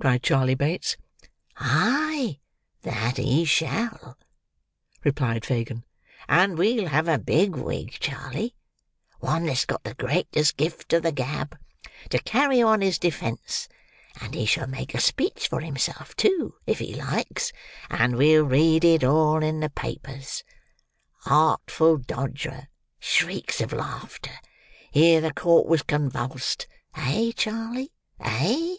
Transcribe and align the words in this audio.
cried 0.00 0.22
Charley 0.22 0.54
Bates. 0.54 0.96
"Ay, 1.58 2.40
that 2.80 3.18
he 3.18 3.44
shall," 3.44 4.16
replied 5.04 5.44
Fagin, 5.44 5.84
"and 6.26 6.56
we'll 6.56 6.86
have 6.86 7.06
a 7.06 7.18
big 7.18 7.54
wig, 7.54 7.98
Charley: 8.00 8.54
one 9.18 9.44
that's 9.44 9.66
got 9.66 9.84
the 9.84 9.92
greatest 9.92 10.56
gift 10.56 10.94
of 10.94 11.02
the 11.02 11.12
gab: 11.12 11.54
to 12.08 12.18
carry 12.20 12.62
on 12.62 12.80
his 12.80 12.96
defence; 12.98 13.68
and 14.18 14.32
he 14.34 14.46
shall 14.46 14.66
make 14.66 14.94
a 14.94 15.00
speech 15.02 15.46
for 15.48 15.60
himself 15.60 16.16
too, 16.16 16.54
if 16.66 16.78
he 16.78 16.94
likes; 16.94 17.52
and 17.90 18.16
we'll 18.16 18.44
read 18.46 18.86
it 18.86 19.04
all 19.04 19.42
in 19.42 19.60
the 19.60 19.68
papers—'Artful 19.68 21.98
Dodger—shrieks 21.98 23.60
of 23.60 23.74
laughter—here 23.74 25.20
the 25.20 25.34
court 25.34 25.66
was 25.66 25.82
convulsed'—eh, 25.82 27.32
Charley, 27.36 27.92
eh?" 28.18 28.76